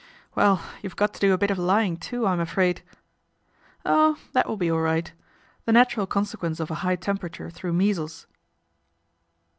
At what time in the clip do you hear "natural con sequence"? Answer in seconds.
5.73-6.59